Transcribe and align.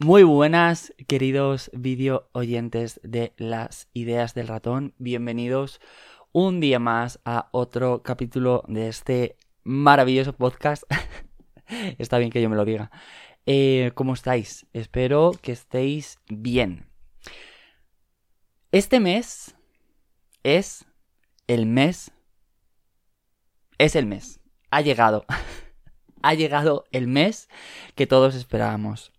Muy 0.00 0.22
buenas, 0.22 0.94
queridos 1.08 1.72
vídeo 1.74 2.30
oyentes 2.30 3.00
de 3.02 3.32
las 3.36 3.88
ideas 3.94 4.32
del 4.32 4.46
ratón. 4.46 4.94
Bienvenidos 4.98 5.80
un 6.30 6.60
día 6.60 6.78
más 6.78 7.18
a 7.24 7.48
otro 7.50 8.04
capítulo 8.04 8.62
de 8.68 8.86
este 8.86 9.36
maravilloso 9.64 10.34
podcast. 10.34 10.84
Está 11.98 12.18
bien 12.18 12.30
que 12.30 12.40
yo 12.40 12.48
me 12.48 12.54
lo 12.54 12.64
diga. 12.64 12.92
Eh, 13.44 13.90
¿Cómo 13.96 14.14
estáis? 14.14 14.68
Espero 14.72 15.32
que 15.42 15.50
estéis 15.50 16.20
bien. 16.28 16.88
Este 18.70 19.00
mes 19.00 19.56
es 20.44 20.86
el 21.48 21.66
mes. 21.66 22.12
Es 23.78 23.96
el 23.96 24.06
mes. 24.06 24.38
Ha 24.70 24.80
llegado. 24.80 25.24
ha 26.22 26.34
llegado 26.34 26.84
el 26.92 27.08
mes 27.08 27.48
que 27.96 28.06
todos 28.06 28.36
esperábamos. 28.36 29.12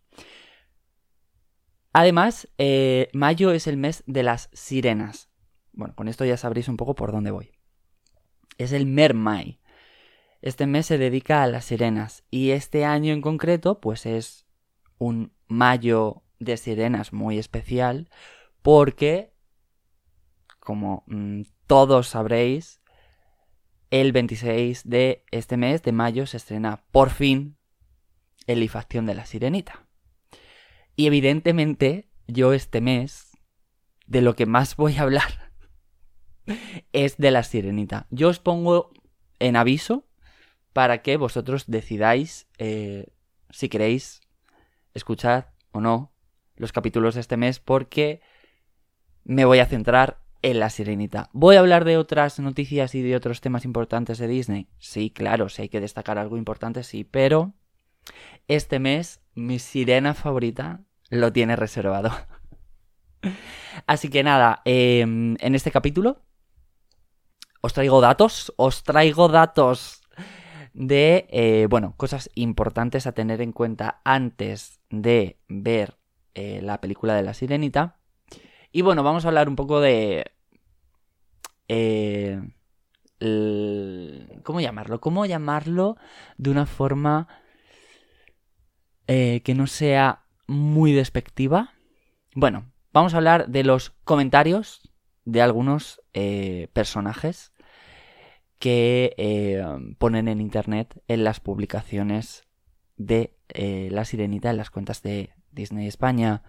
Además, 1.93 2.47
eh, 2.57 3.09
mayo 3.13 3.51
es 3.51 3.67
el 3.67 3.77
mes 3.77 4.03
de 4.05 4.23
las 4.23 4.49
sirenas. 4.53 5.29
Bueno, 5.73 5.95
con 5.95 6.07
esto 6.07 6.25
ya 6.25 6.37
sabréis 6.37 6.67
un 6.67 6.77
poco 6.77 6.95
por 6.95 7.11
dónde 7.11 7.31
voy. 7.31 7.51
Es 8.57 8.71
el 8.71 8.85
Mermai. 8.85 9.59
Este 10.41 10.67
mes 10.67 10.85
se 10.85 10.97
dedica 10.97 11.43
a 11.43 11.47
las 11.47 11.65
sirenas 11.65 12.23
y 12.29 12.51
este 12.51 12.85
año 12.85 13.13
en 13.13 13.21
concreto 13.21 13.81
pues 13.81 14.05
es 14.05 14.45
un 14.97 15.33
mayo 15.47 16.23
de 16.39 16.55
sirenas 16.55 17.11
muy 17.11 17.37
especial 17.37 18.09
porque, 18.61 19.33
como 20.59 21.03
mm, 21.07 21.41
todos 21.67 22.09
sabréis, 22.09 22.81
el 23.89 24.11
26 24.11 24.87
de 24.87 25.25
este 25.31 25.57
mes 25.57 25.81
de 25.83 25.91
mayo 25.91 26.25
se 26.25 26.37
estrena 26.37 26.83
por 26.91 27.09
fin 27.09 27.57
el 28.47 28.63
Ifacción 28.63 29.05
de 29.05 29.15
la 29.15 29.25
Sirenita. 29.25 29.88
Y 30.99 31.07
evidentemente 31.07 32.09
yo 32.27 32.51
este 32.51 32.81
mes 32.81 33.31
de 34.05 34.21
lo 34.21 34.35
que 34.35 34.45
más 34.45 34.75
voy 34.75 34.97
a 34.97 35.03
hablar 35.03 35.53
es 36.91 37.15
de 37.15 37.31
la 37.31 37.43
Sirenita. 37.43 38.05
Yo 38.09 38.27
os 38.27 38.39
pongo 38.39 38.91
en 39.39 39.55
aviso 39.55 40.09
para 40.73 41.01
que 41.01 41.15
vosotros 41.15 41.67
decidáis 41.67 42.49
eh, 42.57 43.13
si 43.49 43.69
queréis 43.69 44.19
escuchar 44.93 45.53
o 45.71 45.79
no 45.79 46.11
los 46.57 46.73
capítulos 46.73 47.15
de 47.15 47.21
este 47.21 47.37
mes 47.37 47.61
porque 47.61 48.19
me 49.23 49.45
voy 49.45 49.59
a 49.59 49.67
centrar 49.67 50.19
en 50.41 50.59
la 50.59 50.69
sirenita. 50.69 51.29
¿Voy 51.31 51.55
a 51.55 51.59
hablar 51.59 51.85
de 51.85 51.95
otras 51.95 52.41
noticias 52.41 52.93
y 52.93 53.01
de 53.01 53.15
otros 53.15 53.39
temas 53.39 53.63
importantes 53.63 54.17
de 54.17 54.27
Disney? 54.27 54.67
Sí, 54.79 55.11
claro, 55.11 55.47
si 55.47 55.61
hay 55.61 55.69
que 55.69 55.79
destacar 55.79 56.17
algo 56.17 56.35
importante, 56.35 56.83
sí, 56.83 57.05
pero 57.05 57.53
este 58.49 58.79
mes 58.79 59.21
mi 59.33 59.59
sirena 59.59 60.13
favorita 60.13 60.83
lo 61.09 61.31
tiene 61.33 61.55
reservado. 61.55 62.11
Así 63.87 64.09
que 64.09 64.23
nada, 64.23 64.61
em, 64.65 65.35
en 65.39 65.55
este 65.55 65.71
capítulo 65.71 66.21
os 67.61 67.73
traigo 67.73 67.99
datos, 67.99 68.53
os 68.55 68.83
traigo 68.83 69.27
datos 69.27 70.01
de, 70.73 71.27
eh, 71.29 71.67
bueno, 71.69 71.93
cosas 71.97 72.29
importantes 72.35 73.05
a 73.05 73.11
tener 73.11 73.41
en 73.41 73.51
cuenta 73.51 74.01
antes 74.05 74.79
de 74.89 75.39
ver 75.49 75.97
eh, 76.35 76.61
la 76.61 76.79
película 76.79 77.15
de 77.15 77.23
la 77.23 77.33
sirenita. 77.33 77.99
Y 78.71 78.81
bueno, 78.81 79.03
vamos 79.03 79.25
a 79.25 79.27
hablar 79.29 79.49
un 79.49 79.55
poco 79.55 79.81
de... 79.81 80.31
Eh, 81.67 82.39
¿Cómo 84.43 84.61
llamarlo? 84.61 85.01
¿Cómo 85.01 85.25
llamarlo 85.25 85.97
de 86.37 86.51
una 86.51 86.65
forma 86.65 87.27
que 89.05 89.55
no 89.55 89.65
sea 89.65 90.28
muy 90.49 90.91
despectiva? 90.91 91.73
Bueno, 92.35 92.71
vamos 92.91 93.13
a 93.13 93.17
hablar 93.17 93.47
de 93.47 93.63
los 93.63 93.91
comentarios 94.03 94.81
de 95.25 95.41
algunos 95.41 96.01
eh, 96.13 96.67
personajes 96.73 97.53
que 98.57 99.63
ponen 99.99 100.27
en 100.27 100.41
internet 100.41 101.01
en 101.07 101.23
las 101.23 101.39
publicaciones 101.39 102.43
de 102.97 103.37
La 103.89 104.03
Sirenita 104.03 104.49
en 104.49 104.57
las 104.57 104.69
cuentas 104.69 105.01
de 105.01 105.29
Disney 105.51 105.87
España, 105.87 106.43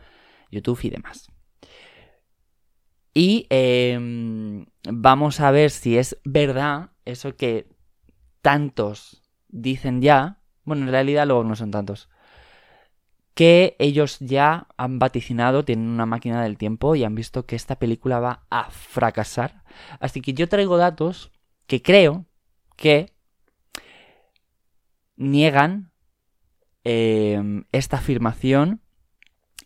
YouTube 0.51 0.81
y 0.83 0.91
demás. 0.91 1.31
Y 3.13 3.47
em, 3.51 4.67
vamos 4.85 5.41
a 5.41 5.51
ver 5.51 5.71
si 5.71 5.99
es 5.99 6.19
verdad 6.25 6.91
eso 7.05 7.37
que 7.37 7.69
tantos 8.41 9.23
dicen 9.49 10.01
ya. 10.01 10.39
Bueno, 10.65 10.83
en 10.83 10.91
realidad 10.91 11.27
luego 11.27 11.45
no 11.45 11.57
son 11.57 11.71
tantos. 11.71 12.09
Que 13.35 13.77
ellos 13.79 14.19
ya 14.21 14.67
han 14.77 14.99
vaticinado, 14.99 15.65
tienen 15.65 15.89
una 15.89 16.07
máquina 16.07 16.43
del 16.43 16.59
tiempo 16.59 16.95
y 16.95 17.05
han 17.05 17.15
visto 17.15 17.47
que 17.47 17.57
esta 17.57 17.79
película 17.79 18.21
va 18.21 18.47
a 18.51 18.71
fracasar. 18.71 19.63
Así 19.99 20.21
que 20.21 20.35
yo 20.35 20.49
traigo 20.49 20.77
datos 20.77 21.31
que 21.67 21.83
creo 21.83 22.27
que 22.77 23.13
niegan 25.17 25.93
em, 26.83 27.65
esta 27.73 27.99
afirmación 27.99 28.81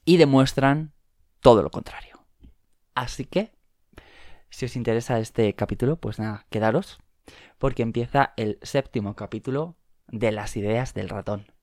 y 0.04 0.16
demuestran 0.16 0.92
todo 1.41 1.62
lo 1.62 1.70
contrario. 1.70 2.25
Así 2.94 3.25
que, 3.25 3.52
si 4.50 4.66
os 4.66 4.76
interesa 4.76 5.19
este 5.19 5.54
capítulo, 5.54 5.96
pues 5.96 6.19
nada, 6.19 6.46
quedaros, 6.50 6.98
porque 7.58 7.82
empieza 7.82 8.34
el 8.36 8.58
séptimo 8.62 9.14
capítulo 9.14 9.76
de 10.08 10.32
las 10.32 10.56
ideas 10.56 10.94
del 10.94 11.08
ratón. 11.08 11.53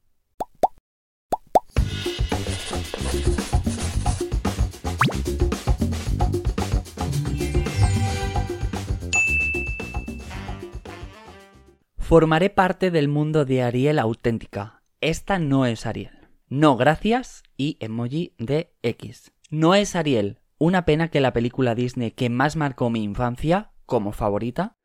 Formaré 12.11 12.49
parte 12.49 12.91
del 12.91 13.07
mundo 13.07 13.45
de 13.45 13.63
Ariel 13.63 13.97
auténtica. 13.97 14.83
Esta 14.99 15.39
no 15.39 15.65
es 15.65 15.85
Ariel. 15.85 16.27
No, 16.49 16.75
gracias 16.75 17.43
y 17.55 17.77
emoji 17.79 18.35
de 18.37 18.75
X. 18.83 19.31
No 19.49 19.75
es 19.75 19.95
Ariel, 19.95 20.41
una 20.57 20.83
pena 20.83 21.07
que 21.07 21.21
la 21.21 21.31
película 21.31 21.73
Disney 21.73 22.11
que 22.11 22.29
más 22.29 22.57
marcó 22.57 22.89
mi 22.89 23.01
infancia, 23.01 23.71
como 23.85 24.11
favorita, 24.11 24.75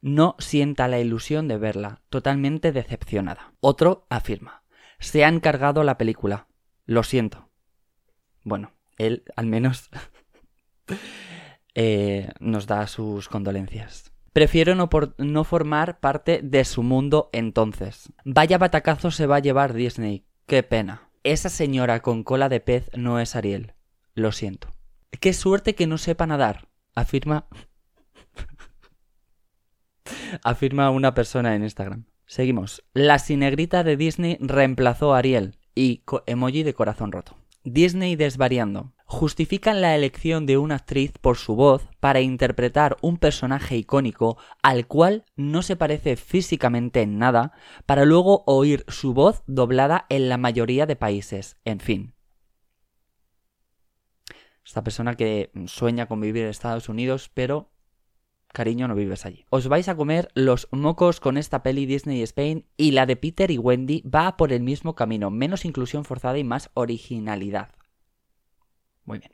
no 0.00 0.36
sienta 0.38 0.88
la 0.88 0.98
ilusión 0.98 1.48
de 1.48 1.58
verla, 1.58 2.00
totalmente 2.08 2.72
decepcionada. 2.72 3.52
Otro 3.60 4.06
afirma, 4.08 4.64
se 4.98 5.24
han 5.26 5.40
cargado 5.40 5.84
la 5.84 5.98
película. 5.98 6.46
Lo 6.90 7.04
siento. 7.04 7.48
Bueno, 8.42 8.72
él 8.98 9.22
al 9.36 9.46
menos 9.46 9.90
eh, 11.76 12.32
nos 12.40 12.66
da 12.66 12.88
sus 12.88 13.28
condolencias. 13.28 14.12
Prefiero 14.32 14.74
no, 14.74 14.90
no, 15.18 15.44
formar 15.44 16.00
parte 16.00 16.40
de 16.42 16.64
su 16.64 16.82
mundo 16.82 17.30
entonces. 17.32 18.12
Vaya 18.24 18.58
batacazo 18.58 19.12
se 19.12 19.26
va 19.26 19.36
a 19.36 19.38
llevar 19.38 19.72
Disney. 19.72 20.26
Qué 20.46 20.64
pena. 20.64 21.08
Esa 21.22 21.48
señora 21.48 22.00
con 22.00 22.24
cola 22.24 22.48
de 22.48 22.58
pez 22.58 22.90
no 22.96 23.20
es 23.20 23.36
Ariel. 23.36 23.74
Lo 24.14 24.32
siento. 24.32 24.66
Qué 25.20 25.32
suerte 25.32 25.76
que 25.76 25.86
no 25.86 25.96
sepa 25.96 26.26
nadar, 26.26 26.70
afirma. 26.96 27.46
afirma 30.42 30.90
una 30.90 31.14
persona 31.14 31.54
en 31.54 31.62
Instagram. 31.62 32.06
Seguimos. 32.26 32.82
La 32.94 33.20
sinegrita 33.20 33.84
de 33.84 33.96
Disney 33.96 34.38
reemplazó 34.40 35.14
a 35.14 35.18
Ariel 35.18 35.59
y 35.80 36.02
emoji 36.26 36.62
de 36.62 36.74
corazón 36.74 37.10
roto. 37.10 37.36
Disney 37.64 38.14
desvariando. 38.14 38.92
Justifican 39.06 39.80
la 39.80 39.96
elección 39.96 40.44
de 40.44 40.58
una 40.58 40.76
actriz 40.76 41.12
por 41.18 41.38
su 41.38 41.56
voz 41.56 41.88
para 42.00 42.20
interpretar 42.20 42.98
un 43.00 43.16
personaje 43.16 43.76
icónico 43.78 44.36
al 44.62 44.86
cual 44.86 45.24
no 45.36 45.62
se 45.62 45.76
parece 45.76 46.16
físicamente 46.16 47.00
en 47.00 47.18
nada, 47.18 47.52
para 47.86 48.04
luego 48.04 48.44
oír 48.46 48.84
su 48.88 49.14
voz 49.14 49.42
doblada 49.46 50.04
en 50.10 50.28
la 50.28 50.36
mayoría 50.36 50.84
de 50.84 50.96
países. 50.96 51.56
En 51.64 51.80
fin, 51.80 52.12
esta 54.64 54.84
persona 54.84 55.16
que 55.16 55.50
sueña 55.66 56.06
con 56.06 56.20
vivir 56.20 56.44
en 56.44 56.50
Estados 56.50 56.90
Unidos, 56.90 57.30
pero 57.32 57.70
cariño, 58.52 58.88
no 58.88 58.94
vives 58.94 59.26
allí. 59.26 59.46
Os 59.50 59.68
vais 59.68 59.88
a 59.88 59.96
comer 59.96 60.28
los 60.34 60.68
mocos 60.70 61.20
con 61.20 61.36
esta 61.36 61.62
peli 61.62 61.86
Disney 61.86 62.22
Spain 62.22 62.66
y 62.76 62.92
la 62.92 63.06
de 63.06 63.16
Peter 63.16 63.50
y 63.50 63.58
Wendy 63.58 64.02
va 64.02 64.36
por 64.36 64.52
el 64.52 64.62
mismo 64.62 64.94
camino, 64.94 65.30
menos 65.30 65.64
inclusión 65.64 66.04
forzada 66.04 66.38
y 66.38 66.44
más 66.44 66.70
originalidad. 66.74 67.70
Muy 69.04 69.18
bien. 69.18 69.32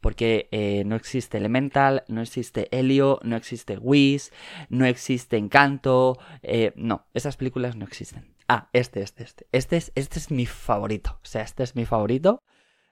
Porque 0.00 0.48
eh, 0.50 0.84
no 0.84 0.96
existe 0.96 1.38
Elemental, 1.38 2.04
no 2.08 2.20
existe 2.20 2.68
Helio, 2.70 3.20
no 3.22 3.36
existe 3.36 3.78
Whis, 3.78 4.32
no 4.68 4.84
existe 4.84 5.38
Encanto. 5.38 6.18
Eh, 6.42 6.72
no, 6.76 7.06
esas 7.14 7.38
películas 7.38 7.74
no 7.76 7.86
existen. 7.86 8.34
Ah, 8.46 8.68
este, 8.74 9.00
este, 9.00 9.24
este. 9.24 9.46
Este 9.52 9.76
es, 9.78 9.92
este 9.94 10.18
es 10.18 10.30
mi 10.30 10.44
favorito. 10.44 11.18
O 11.22 11.26
sea, 11.26 11.42
este 11.42 11.62
es 11.62 11.74
mi 11.74 11.86
favorito 11.86 12.42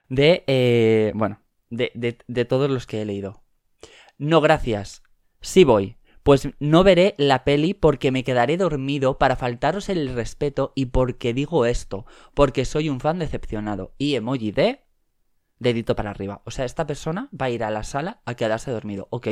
de... 0.09 0.43
Eh, 0.47 1.11
bueno, 1.13 1.39
de, 1.69 2.45
todos 2.45 2.69
los 2.69 2.87
que 2.87 3.01
he 3.01 3.05
leído. 3.05 3.43
No, 4.17 4.41
gracias. 4.41 5.02
Sí 5.43 5.65
voy, 5.65 5.97
Pues 6.23 6.47
no 6.61 6.85
veré 6.85 7.15
la 7.17 7.43
peli 7.43 7.73
porque 7.73 8.11
me 8.11 8.23
quedaré 8.23 8.55
dormido 8.55 9.17
para 9.17 9.35
faltaros 9.35 9.89
el 9.89 10.15
respeto 10.15 10.71
y 10.73 10.85
porque 10.85 11.33
digo 11.33 11.65
esto, 11.65 12.05
porque 12.33 12.63
soy 12.63 12.87
un 12.87 13.01
fan 13.01 13.19
decepcionado. 13.19 13.93
Y 13.97 14.15
emoji 14.15 14.53
de 14.53 14.85
dedito 15.59 15.97
para 15.97 16.11
arriba. 16.11 16.41
O 16.45 16.51
sea, 16.51 16.63
esta 16.63 16.87
persona 16.87 17.27
va 17.39 17.47
a 17.47 17.49
ir 17.49 17.65
a 17.65 17.71
la 17.71 17.83
sala 17.83 18.21
a 18.23 18.35
quedarse 18.35 18.71
dormido, 18.71 19.09
¿ok? 19.11 19.27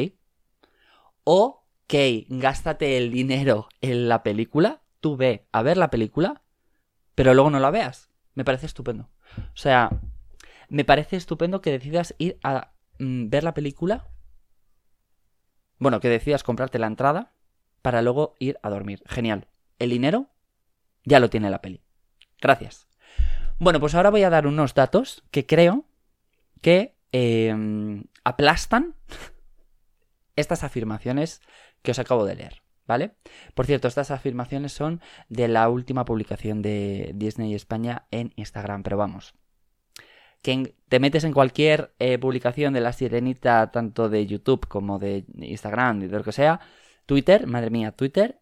Ok, 1.23 1.93
gástate 2.27 2.97
el 2.97 3.09
dinero 3.09 3.69
en 3.79 4.09
la 4.09 4.21
película, 4.21 4.81
tú 4.99 5.15
ve 5.15 5.47
a 5.53 5.61
ver 5.63 5.77
la 5.77 5.89
película, 5.89 6.41
pero 7.15 7.33
luego 7.33 7.49
no 7.51 7.59
la 7.61 7.71
veas. 7.71 8.11
Me 8.35 8.43
parece 8.43 8.65
estupendo. 8.65 9.09
O 9.37 9.57
sea, 9.57 9.89
me 10.67 10.83
parece 10.83 11.15
estupendo 11.15 11.61
que 11.61 11.71
decidas 11.71 12.15
ir 12.17 12.37
a 12.43 12.73
mm, 12.99 13.29
ver 13.29 13.45
la 13.45 13.53
película. 13.53 14.09
Bueno, 15.81 15.99
que 15.99 16.09
decidas 16.09 16.43
comprarte 16.43 16.77
la 16.77 16.85
entrada 16.85 17.33
para 17.81 18.03
luego 18.03 18.35
ir 18.37 18.59
a 18.61 18.69
dormir. 18.69 19.01
Genial. 19.07 19.47
El 19.79 19.89
dinero 19.89 20.27
ya 21.05 21.19
lo 21.19 21.31
tiene 21.31 21.49
la 21.49 21.59
peli. 21.59 21.81
Gracias. 22.39 22.87
Bueno, 23.57 23.79
pues 23.79 23.95
ahora 23.95 24.11
voy 24.11 24.21
a 24.21 24.29
dar 24.29 24.45
unos 24.45 24.75
datos 24.75 25.23
que 25.31 25.47
creo 25.47 25.85
que 26.61 26.95
em, 27.11 28.03
aplastan 28.23 28.93
estas 30.35 30.63
afirmaciones 30.63 31.41
que 31.81 31.89
os 31.89 31.99
acabo 31.99 32.25
de 32.25 32.35
leer. 32.35 32.61
¿Vale? 32.85 33.15
Por 33.55 33.65
cierto, 33.65 33.87
estas 33.87 34.11
afirmaciones 34.11 34.73
son 34.73 35.01
de 35.29 35.47
la 35.47 35.67
última 35.67 36.05
publicación 36.05 36.61
de 36.61 37.11
Disney 37.15 37.55
España 37.55 38.05
en 38.11 38.33
Instagram, 38.35 38.83
pero 38.83 38.97
vamos. 38.97 39.33
Que 40.41 40.75
te 40.89 40.99
metes 40.99 41.23
en 41.23 41.33
cualquier 41.33 41.93
eh, 41.99 42.17
publicación 42.17 42.73
de 42.73 42.81
la 42.81 42.93
sirenita, 42.93 43.71
tanto 43.71 44.09
de 44.09 44.25
YouTube 44.25 44.67
como 44.67 44.99
de 44.99 45.25
Instagram, 45.37 45.99
de 45.99 46.09
lo 46.09 46.23
que 46.23 46.31
sea, 46.31 46.59
Twitter, 47.05 47.47
madre 47.47 47.69
mía, 47.69 47.91
Twitter, 47.91 48.41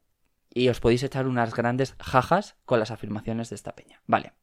y 0.54 0.69
os 0.69 0.80
podéis 0.80 1.04
echar 1.04 1.28
unas 1.28 1.54
grandes 1.54 1.96
jajas 2.00 2.56
con 2.66 2.80
las 2.80 2.92
afirmaciones 2.92 3.50
de 3.50 3.56
esta 3.56 3.75
peña. 3.75 4.01
Vale. 4.07 4.34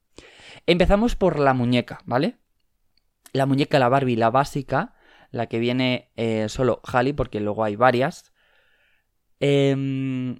Empezamos 0.66 1.16
por 1.16 1.38
la 1.38 1.54
muñeca, 1.54 2.00
¿vale? 2.04 2.38
La 3.32 3.46
muñeca, 3.46 3.78
la 3.78 3.88
Barbie, 3.88 4.16
la 4.16 4.30
básica, 4.30 4.94
la 5.30 5.46
que 5.46 5.58
viene 5.58 6.10
eh, 6.16 6.48
solo 6.48 6.80
Halley, 6.84 7.12
porque 7.12 7.40
luego 7.40 7.64
hay 7.64 7.76
varias. 7.76 8.32
Em, 9.40 10.38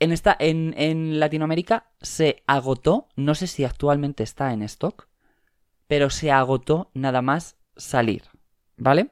en, 0.00 0.12
esta, 0.12 0.36
en, 0.38 0.74
en 0.76 1.20
Latinoamérica 1.20 1.90
se 2.00 2.42
agotó, 2.46 3.08
no 3.16 3.34
sé 3.34 3.46
si 3.46 3.64
actualmente 3.64 4.22
está 4.22 4.52
en 4.52 4.62
stock, 4.62 5.08
pero 5.86 6.10
se 6.10 6.30
agotó 6.30 6.90
nada 6.94 7.22
más 7.22 7.56
salir, 7.76 8.22
¿vale? 8.76 9.10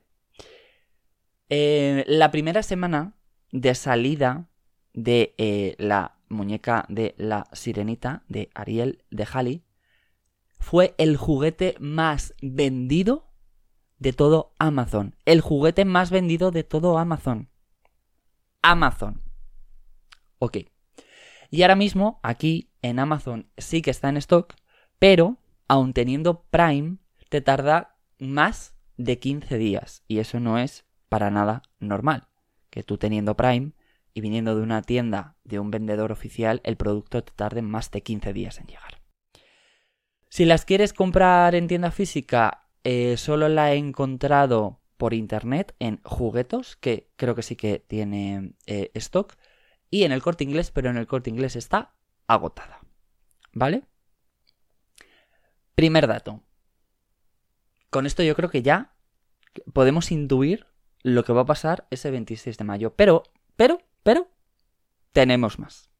Eh, 1.48 2.04
la 2.06 2.30
primera 2.30 2.62
semana 2.62 3.14
de 3.50 3.74
salida 3.74 4.48
de 4.94 5.34
eh, 5.38 5.74
la 5.78 6.16
muñeca 6.28 6.86
de 6.88 7.14
la 7.18 7.46
sirenita 7.52 8.24
de 8.28 8.50
Ariel 8.54 9.04
de 9.10 9.26
Halley 9.30 9.64
fue 10.58 10.94
el 10.96 11.16
juguete 11.16 11.74
más 11.78 12.34
vendido 12.40 13.28
de 13.98 14.12
todo 14.12 14.54
Amazon. 14.58 15.16
El 15.24 15.40
juguete 15.40 15.84
más 15.84 16.10
vendido 16.10 16.50
de 16.50 16.64
todo 16.64 16.98
Amazon. 16.98 17.48
Amazon. 18.62 19.22
Ok. 20.38 20.58
Y 21.50 21.62
ahora 21.62 21.76
mismo, 21.76 22.18
aquí 22.22 22.70
en 22.80 22.98
Amazon 22.98 23.50
sí 23.58 23.82
que 23.82 23.90
está 23.90 24.08
en 24.08 24.16
stock, 24.16 24.54
pero 24.98 25.36
aun 25.68 25.92
teniendo 25.92 26.44
Prime, 26.50 26.98
te 27.28 27.40
tarda 27.40 27.96
más 28.18 28.74
de 28.96 29.18
15 29.18 29.58
días. 29.58 30.04
Y 30.08 30.18
eso 30.18 30.40
no 30.40 30.58
es 30.58 30.84
para 31.08 31.30
nada 31.30 31.62
normal. 31.78 32.28
Que 32.70 32.82
tú 32.82 32.98
teniendo 32.98 33.36
Prime 33.36 33.72
y 34.14 34.20
viniendo 34.20 34.54
de 34.54 34.62
una 34.62 34.82
tienda 34.82 35.36
de 35.44 35.58
un 35.58 35.70
vendedor 35.70 36.12
oficial, 36.12 36.60
el 36.64 36.76
producto 36.76 37.22
te 37.24 37.32
tarde 37.32 37.62
más 37.62 37.90
de 37.90 38.02
15 38.02 38.32
días 38.32 38.58
en 38.58 38.66
llegar. 38.66 39.02
Si 40.28 40.44
las 40.44 40.64
quieres 40.64 40.92
comprar 40.92 41.54
en 41.54 41.68
tienda 41.68 41.90
física, 41.90 42.68
eh, 42.84 43.16
solo 43.16 43.48
la 43.48 43.72
he 43.72 43.76
encontrado 43.76 44.80
por 44.96 45.14
internet 45.14 45.74
en 45.78 46.00
juguetos, 46.04 46.76
que 46.76 47.10
creo 47.16 47.34
que 47.34 47.42
sí 47.42 47.56
que 47.56 47.78
tiene 47.80 48.54
eh, 48.66 48.90
stock, 48.94 49.34
y 49.90 50.04
en 50.04 50.12
el 50.12 50.22
corte 50.22 50.44
inglés, 50.44 50.70
pero 50.70 50.88
en 50.88 50.96
el 50.96 51.06
corte 51.06 51.28
inglés 51.28 51.56
está 51.56 51.94
agotada. 52.26 52.80
¿Vale? 53.52 53.84
Primer 55.74 56.06
dato. 56.06 56.42
Con 57.90 58.06
esto 58.06 58.22
yo 58.22 58.34
creo 58.34 58.50
que 58.50 58.62
ya 58.62 58.94
podemos 59.72 60.10
intuir 60.10 60.66
lo 61.02 61.24
que 61.24 61.32
va 61.32 61.42
a 61.42 61.46
pasar 61.46 61.86
ese 61.90 62.10
26 62.10 62.56
de 62.56 62.64
mayo. 62.64 62.94
Pero, 62.94 63.24
pero, 63.56 63.78
pero, 64.02 64.28
tenemos 65.12 65.58
más. 65.58 65.90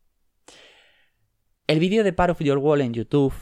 El 1.66 1.78
vídeo 1.78 2.04
de 2.04 2.12
Part 2.12 2.32
of 2.32 2.40
Your 2.40 2.58
Wall 2.58 2.80
en 2.80 2.92
YouTube, 2.92 3.34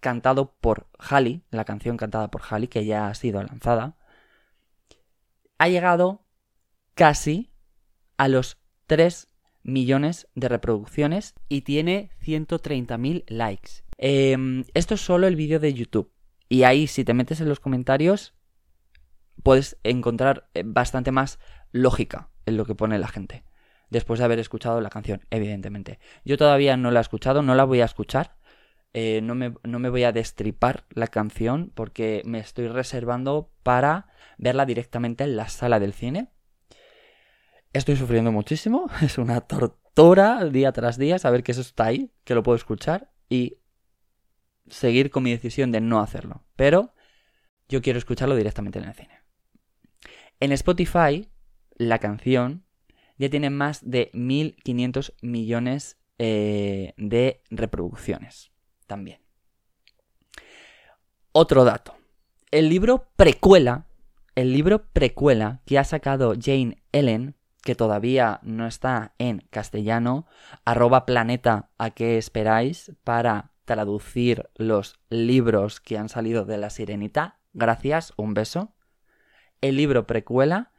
cantado 0.00 0.54
por 0.60 0.88
Halley, 0.98 1.42
la 1.50 1.64
canción 1.64 1.96
cantada 1.96 2.30
por 2.30 2.42
Halley, 2.48 2.68
que 2.68 2.84
ya 2.84 3.08
ha 3.08 3.14
sido 3.14 3.42
lanzada, 3.42 3.96
ha 5.58 5.68
llegado 5.68 6.24
casi 6.94 7.52
a 8.16 8.28
los 8.28 8.58
3 8.86 9.31
millones 9.62 10.28
de 10.34 10.48
reproducciones 10.48 11.34
y 11.48 11.62
tiene 11.62 12.10
130.000 12.24 13.24
likes. 13.28 13.84
Em, 13.98 14.64
esto 14.74 14.94
es 14.94 15.00
solo 15.00 15.26
el 15.26 15.36
vídeo 15.36 15.60
de 15.60 15.74
YouTube. 15.74 16.12
Y 16.48 16.64
ahí, 16.64 16.86
si 16.86 17.04
te 17.04 17.14
metes 17.14 17.40
en 17.40 17.48
los 17.48 17.60
comentarios, 17.60 18.34
puedes 19.42 19.78
encontrar 19.84 20.48
eh, 20.54 20.62
bastante 20.64 21.12
más 21.12 21.38
lógica 21.70 22.30
en 22.46 22.56
lo 22.56 22.64
que 22.64 22.74
pone 22.74 22.98
la 22.98 23.08
gente. 23.08 23.44
Después 23.90 24.18
de 24.18 24.24
haber 24.24 24.38
escuchado 24.38 24.80
la 24.80 24.90
canción, 24.90 25.22
evidentemente. 25.30 25.98
Yo 26.24 26.36
todavía 26.36 26.76
no 26.76 26.90
la 26.90 27.00
he 27.00 27.02
escuchado, 27.02 27.42
no 27.42 27.54
la 27.54 27.64
voy 27.64 27.80
a 27.80 27.84
escuchar. 27.84 28.36
Eh, 28.94 29.20
no, 29.22 29.34
me, 29.34 29.54
no 29.62 29.78
me 29.78 29.88
voy 29.88 30.04
a 30.04 30.12
destripar 30.12 30.84
la 30.90 31.06
canción 31.06 31.70
porque 31.74 32.22
me 32.26 32.38
estoy 32.38 32.68
reservando 32.68 33.50
para 33.62 34.08
verla 34.36 34.66
directamente 34.66 35.24
en 35.24 35.36
la 35.36 35.48
sala 35.48 35.80
del 35.80 35.94
cine. 35.94 36.30
Estoy 37.72 37.96
sufriendo 37.96 38.32
muchísimo, 38.32 38.90
es 39.02 39.18
una 39.18 39.40
tortura 39.40 40.44
día 40.44 40.72
tras 40.72 40.98
día 40.98 41.18
saber 41.18 41.42
que 41.42 41.52
eso 41.52 41.60
está 41.60 41.86
ahí, 41.86 42.12
que 42.24 42.34
lo 42.34 42.42
puedo 42.42 42.56
escuchar 42.56 43.10
y 43.28 43.58
seguir 44.68 45.10
con 45.10 45.22
mi 45.22 45.30
decisión 45.30 45.72
de 45.72 45.80
no 45.80 46.00
hacerlo. 46.00 46.44
Pero 46.56 46.94
yo 47.68 47.80
quiero 47.80 47.98
escucharlo 47.98 48.36
directamente 48.36 48.78
en 48.78 48.84
el 48.86 48.94
cine. 48.94 49.20
En 50.40 50.52
Spotify, 50.52 51.28
la 51.76 51.98
canción 51.98 52.64
ya 53.16 53.30
tiene 53.30 53.50
más 53.50 53.88
de 53.88 54.10
1.500 54.12 55.14
millones 55.22 55.98
eh, 56.18 56.94
de 56.96 57.42
reproducciones 57.50 58.52
también. 58.86 59.20
Otro 61.32 61.64
dato. 61.64 61.96
El 62.50 62.68
libro 62.68 63.08
precuela, 63.16 63.86
el 64.34 64.52
libro 64.52 64.90
precuela 64.92 65.62
que 65.64 65.78
ha 65.78 65.84
sacado 65.84 66.34
Jane 66.38 66.82
Ellen, 66.92 67.36
que 67.62 67.74
todavía 67.74 68.40
no 68.42 68.66
está 68.66 69.14
en 69.18 69.46
castellano, 69.50 70.26
arroba 70.64 71.06
planeta 71.06 71.70
a 71.78 71.90
qué 71.90 72.18
esperáis 72.18 72.92
para 73.04 73.52
traducir 73.64 74.50
los 74.56 75.00
libros 75.08 75.80
que 75.80 75.98
han 75.98 76.08
salido 76.08 76.44
de 76.44 76.58
la 76.58 76.70
sirenita. 76.70 77.38
Gracias, 77.52 78.12
un 78.16 78.34
beso. 78.34 78.74
El 79.60 79.76
libro 79.76 80.06
precuela 80.06 80.72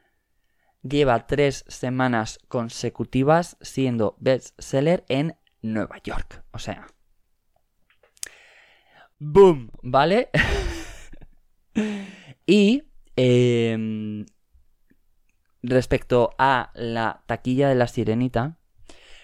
lleva 0.81 1.27
tres 1.27 1.63
semanas 1.67 2.39
consecutivas 2.49 3.57
siendo 3.61 4.17
bestseller 4.19 5.05
en 5.07 5.37
Nueva 5.61 5.99
York. 6.03 6.43
O 6.51 6.59
sea, 6.59 6.85
¡Boom! 9.25 9.71
¿Vale? 9.81 10.29
y 12.45 12.83
em, 13.15 14.25
respecto 15.63 16.31
a 16.37 16.71
la 16.75 17.23
taquilla 17.25 17.69
de 17.69 17.75
la 17.75 17.87
sirenita, 17.87 18.57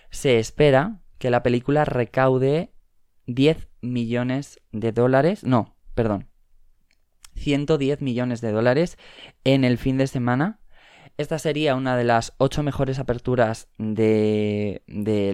se 0.10 0.40
espera 0.40 1.02
que 1.20 1.30
la 1.30 1.44
película 1.44 1.86
recaude 1.86 2.74
10 3.28 3.68
millones 3.82 4.60
de 4.72 4.92
dólares. 4.92 5.44
No, 5.44 5.76
perdón. 5.94 6.30
110 7.36 8.02
millones 8.02 8.42
de 8.42 8.52
dólares 8.52 8.98
en 9.44 9.64
el 9.64 9.78
fin 9.78 9.98
de 9.98 10.08
semana 10.08 10.60
esta 11.20 11.38
sería 11.38 11.76
una 11.76 11.98
de 11.98 12.06
las 12.06 12.34
ocho 12.38 12.64
mejores 12.64 12.98
aperturas 12.98 13.68
de, 13.78 14.82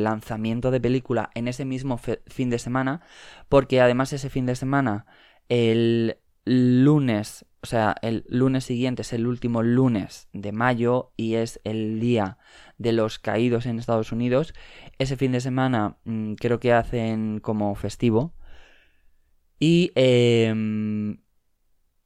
lanzamiento 0.02 0.72
de 0.72 0.82
película 0.82 1.30
en 1.36 1.48
ese 1.48 1.64
mismo 1.64 2.00
fin 2.00 2.50
de 2.50 2.58
semana, 2.58 3.02
porque 3.50 3.82
además 3.82 4.12
ese 4.12 4.32
fin 4.32 4.48
de 4.48 4.56
semana, 4.56 5.06
el 5.48 6.18
lunes, 6.46 7.46
o 7.62 7.66
sea, 7.66 7.96
el 8.02 8.26
lunes 8.30 8.64
siguiente 8.64 9.02
es 9.02 9.14
el 9.14 9.28
último 9.28 9.64
lunes 9.64 10.30
de 10.34 10.52
mayo 10.52 11.12
y 11.18 11.36
es 11.36 11.60
el 11.64 12.00
día 12.00 12.38
de 12.78 12.94
los 12.94 13.20
caídos 13.20 13.66
en 13.66 13.80
Estados 13.80 14.12
Unidos. 14.12 14.54
Ese 15.00 15.18
fin 15.18 15.32
de 15.32 15.42
semana 15.42 15.98
mm, 16.06 16.36
creo 16.36 16.60
que 16.60 16.74
hacen 16.74 17.40
como 17.40 17.74
festivo. 17.76 18.34
Y 19.60 19.92
em, 19.96 21.18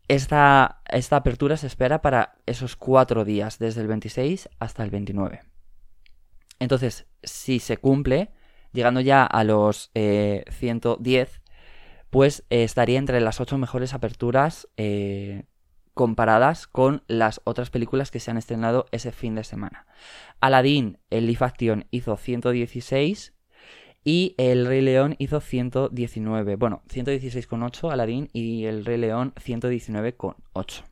esta, 0.08 0.82
esta 0.90 1.18
apertura 1.18 1.58
se 1.58 1.68
espera 1.68 2.02
para 2.02 2.38
esos 2.46 2.76
cuatro 2.76 3.26
días, 3.26 3.60
desde 3.60 3.82
el 3.82 3.88
26 3.88 4.50
hasta 4.60 4.84
el 4.84 4.92
29. 4.92 5.42
Entonces, 6.60 7.08
si 7.24 7.60
se 7.60 7.78
cumple, 7.78 8.32
llegando 8.72 9.02
ya 9.02 9.26
a 9.26 9.44
los 9.44 9.92
110, 9.94 11.30
eh, 11.36 11.39
pues 12.10 12.44
eh, 12.50 12.64
estaría 12.64 13.00
entre 13.00 13.22
las 13.22 13.40
ocho 13.40 13.58
mejores 13.58 13.94
aperturas 13.94 14.68
eh, 14.78 15.44
comparadas 15.94 16.68
con 16.68 17.04
las 17.08 17.42
otras 17.44 17.70
películas 17.70 18.12
que 18.12 18.20
se 18.20 18.32
han 18.32 18.38
estrenado 18.38 18.86
ese 18.92 19.12
fin 19.12 19.36
de 19.36 19.44
semana. 19.44 19.86
Aladdin, 20.40 20.98
el 21.10 21.28
live 21.28 21.46
action, 21.46 21.86
hizo 21.92 22.16
116 22.18 23.34
y 24.04 24.34
El 24.38 24.66
Rey 24.66 24.82
León 24.82 25.16
hizo 25.20 25.42
119. 25.42 26.56
Bueno, 26.56 26.82
116,8 26.88 27.92
Aladdin 27.92 28.30
y 28.34 28.66
El 28.66 28.86
Rey 28.86 28.98
León 28.98 29.34
119,8. 29.36 30.84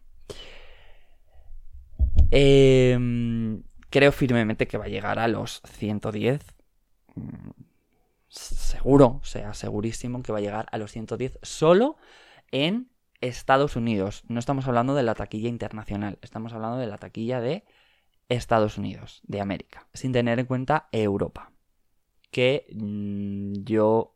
Em, 2.29 3.63
creo 3.89 4.11
firmemente 4.11 4.67
que 4.67 4.77
va 4.77 4.85
a 4.85 4.89
llegar 4.89 5.19
a 5.19 5.27
los 5.27 5.61
110. 5.65 6.41
Seguro, 8.37 9.19
o 9.21 9.25
sea, 9.25 9.53
segurísimo 9.53 10.21
que 10.21 10.31
va 10.31 10.37
a 10.37 10.41
llegar 10.41 10.67
a 10.71 10.77
los 10.77 10.91
110 10.91 11.39
solo 11.41 11.97
en 12.51 12.89
Estados 13.19 13.75
Unidos. 13.75 14.23
No 14.27 14.39
estamos 14.39 14.67
hablando 14.67 14.93
de 14.93 15.03
la 15.03 15.15
taquilla 15.15 15.49
internacional, 15.49 16.19
estamos 16.21 16.53
hablando 16.53 16.77
de 16.77 16.87
la 16.87 16.97
taquilla 16.97 17.41
de 17.41 17.65
Estados 18.29 18.77
Unidos, 18.77 19.21
de 19.23 19.41
América, 19.41 19.87
sin 19.93 20.11
tener 20.11 20.39
en 20.39 20.45
cuenta 20.45 20.87
Europa. 20.91 21.51
Que 22.31 22.67
mm, 22.73 23.63
yo 23.63 24.15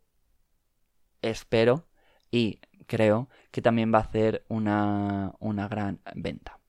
espero 1.22 1.88
y 2.30 2.60
creo 2.86 3.30
que 3.52 3.62
también 3.62 3.94
va 3.94 4.00
a 4.00 4.02
hacer 4.02 4.46
una, 4.50 5.34
una 5.40 5.68
gran 5.68 6.02
venta. 6.16 6.61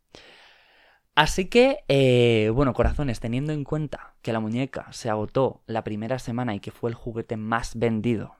Así 1.14 1.46
que, 1.46 1.84
eh, 1.88 2.50
bueno, 2.54 2.72
corazones, 2.72 3.20
teniendo 3.20 3.52
en 3.52 3.64
cuenta 3.64 4.14
que 4.22 4.32
la 4.32 4.40
muñeca 4.40 4.90
se 4.92 5.10
agotó 5.10 5.62
la 5.66 5.84
primera 5.84 6.18
semana 6.18 6.54
y 6.54 6.60
que 6.60 6.70
fue 6.70 6.88
el 6.88 6.94
juguete 6.94 7.36
más 7.36 7.76
vendido, 7.76 8.36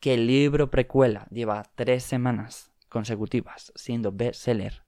que 0.00 0.14
el 0.14 0.26
libro 0.26 0.70
precuela 0.70 1.26
lleva 1.30 1.70
tres 1.74 2.04
semanas 2.04 2.72
consecutivas 2.90 3.72
siendo 3.74 4.12
bestseller 4.12 4.84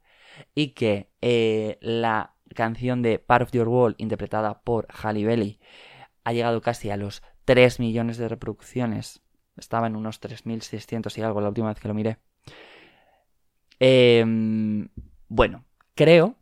y 0.54 0.68
que 0.68 1.10
eh, 1.22 1.78
la 1.80 2.34
canción 2.54 3.00
de 3.00 3.18
Part 3.18 3.44
of 3.44 3.52
Your 3.52 3.68
World 3.68 3.96
interpretada 3.98 4.60
por 4.60 4.86
Halle 4.90 5.24
Belly 5.24 5.58
ha 6.24 6.32
llegado 6.32 6.60
casi 6.60 6.90
a 6.90 6.96
los 6.96 7.22
3 7.46 7.80
millones 7.80 8.18
de 8.18 8.28
reproducciones. 8.28 9.22
Estaba 9.56 9.86
en 9.86 9.96
unos 9.96 10.20
3.600 10.20 11.16
y 11.16 11.22
algo 11.22 11.40
la 11.40 11.48
última 11.48 11.68
vez 11.68 11.80
que 11.80 11.88
lo 11.88 11.94
miré. 11.94 12.18
Em, 13.78 14.88
bueno, 15.28 15.64
creo 15.94 16.36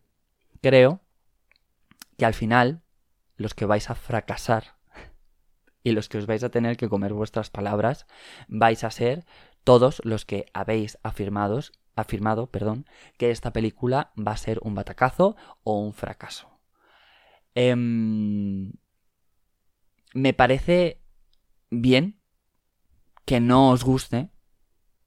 creo 0.64 1.02
que 2.16 2.24
al 2.24 2.32
final 2.32 2.80
los 3.36 3.52
que 3.52 3.66
vais 3.66 3.90
a 3.90 3.94
fracasar 3.94 4.78
y 5.82 5.92
los 5.92 6.08
que 6.08 6.16
os 6.16 6.24
vais 6.24 6.42
a 6.42 6.48
tener 6.48 6.78
que 6.78 6.88
comer 6.88 7.12
vuestras 7.12 7.50
palabras 7.50 8.06
vais 8.48 8.82
a 8.82 8.90
ser 8.90 9.26
todos 9.62 10.00
los 10.06 10.24
que 10.24 10.46
habéis 10.54 10.96
afirmado, 11.02 11.60
afirmado 11.96 12.46
perdón, 12.46 12.86
que 13.18 13.30
esta 13.30 13.52
película 13.52 14.14
va 14.16 14.32
a 14.32 14.38
ser 14.38 14.58
un 14.62 14.74
batacazo 14.74 15.36
o 15.64 15.80
un 15.80 15.92
fracaso. 15.92 16.48
Em, 17.54 18.72
me 20.14 20.32
parece 20.32 21.02
bien 21.68 22.22
que 23.26 23.40
no 23.40 23.68
os 23.70 23.84
guste, 23.84 24.30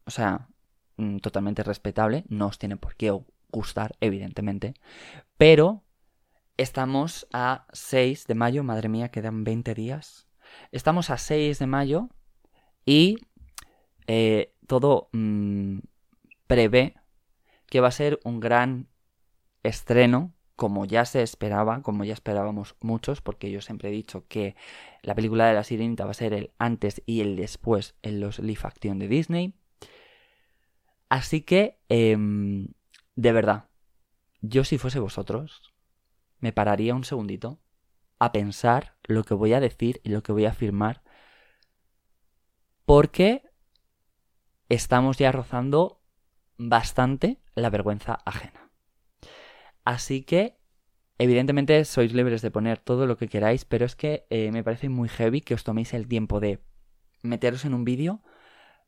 o 0.06 0.12
sea, 0.12 0.50
mm, 0.98 1.18
totalmente 1.18 1.64
respetable, 1.64 2.26
no 2.30 2.46
os 2.46 2.60
tiene 2.60 2.78
por 2.78 2.96
qué 2.96 3.10
gustar, 3.50 3.96
evidentemente. 4.02 4.74
Pero 5.38 5.84
estamos 6.58 7.28
a 7.34 7.68
6 7.74 8.28
de 8.28 8.36
mayo, 8.36 8.64
madre 8.64 8.90
mía, 8.90 9.10
quedan 9.10 9.44
20 9.44 9.74
días. 9.74 10.28
Estamos 10.72 11.10
a 11.10 11.18
6 11.18 11.60
de 11.60 11.68
mayo 11.68 12.10
y 12.86 13.18
eh, 14.08 14.54
todo 14.66 15.10
mm, 15.12 15.80
prevé 16.48 16.96
que 17.68 17.82
va 17.82 17.90
a 17.90 17.92
ser 17.92 18.20
un 18.24 18.40
gran 18.40 18.88
estreno, 19.64 20.34
como 20.56 20.86
ya 20.86 21.06
se 21.06 21.22
esperaba, 21.22 21.82
como 21.84 22.04
ya 22.04 22.14
esperábamos 22.14 22.76
muchos, 22.82 23.22
porque 23.22 23.52
yo 23.52 23.62
siempre 23.62 23.90
he 23.90 23.92
dicho 23.92 24.26
que 24.28 24.56
la 25.04 25.14
película 25.14 25.48
de 25.48 25.54
la 25.54 25.64
Sirenita 25.64 26.06
va 26.06 26.12
a 26.12 26.16
ser 26.16 26.34
el 26.34 26.52
antes 26.58 27.04
y 27.06 27.22
el 27.22 27.36
después 27.36 27.96
en 28.02 28.20
los 28.20 28.40
live 28.40 28.62
action 28.64 28.98
de 28.98 29.08
Disney. 29.08 29.54
Así 31.10 31.42
que 31.42 31.78
em, 31.90 32.70
de 33.18 33.32
verdad, 33.32 33.66
yo 34.42 34.64
si 34.64 34.78
fuese 34.78 35.00
vosotros, 35.00 35.74
me 36.40 36.54
pararía 36.54 36.94
un 36.94 37.04
segundito 37.04 37.60
a 38.20 38.32
pensar 38.32 38.96
lo 39.04 39.24
que 39.24 39.34
voy 39.34 39.54
a 39.54 39.60
decir 39.60 40.00
y 40.04 40.10
lo 40.10 40.22
que 40.22 40.32
voy 40.32 40.46
a 40.46 40.52
afirmar, 40.52 41.02
porque 42.86 43.42
estamos 44.70 45.18
ya 45.18 45.32
rozando 45.32 46.00
bastante 46.58 47.42
la 47.56 47.72
vergüenza 47.72 48.20
ajena. 48.24 48.70
Así 49.84 50.22
que, 50.22 50.60
evidentemente, 51.18 51.84
sois 51.86 52.14
libres 52.14 52.44
de 52.44 52.52
poner 52.52 52.78
todo 52.78 53.08
lo 53.08 53.18
que 53.18 53.30
queráis, 53.30 53.66
pero 53.66 53.84
es 53.84 53.96
que 53.96 54.28
eh, 54.30 54.52
me 54.52 54.64
parece 54.64 54.90
muy 54.90 55.10
heavy 55.10 55.42
que 55.42 55.56
os 55.56 55.64
toméis 55.64 55.96
el 55.96 56.08
tiempo 56.08 56.40
de 56.40 56.62
meteros 57.24 57.66
en 57.66 57.74
un 57.74 57.84
vídeo, 57.84 58.22